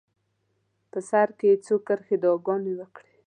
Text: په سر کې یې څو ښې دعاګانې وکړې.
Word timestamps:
په 0.91 0.99
سر 1.09 1.27
کې 1.37 1.47
یې 1.51 1.55
څو 1.65 1.75
ښې 2.05 2.15
دعاګانې 2.23 2.73
وکړې. 2.79 3.13